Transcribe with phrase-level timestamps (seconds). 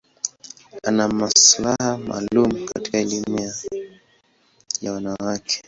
[0.83, 3.53] Ana maslahi maalum katika elimu
[4.81, 5.59] ya wanawake.